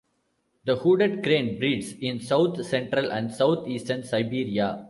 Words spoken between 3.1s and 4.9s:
and south-eastern Siberia.